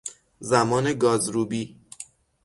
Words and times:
زمان 0.49 0.83
گازروبی 0.93 1.79